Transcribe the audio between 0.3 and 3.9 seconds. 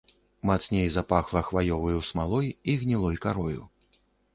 Мацней запахла хваёваю смалой і гнілой карою.